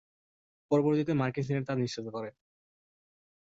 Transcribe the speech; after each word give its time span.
পরবর্তীতে 0.71 1.13
মার্কিন 1.13 1.43
সিনেট 1.43 1.63
তা 1.67 1.73
নিশ্চিত 1.75 2.05
করে। 2.07 2.29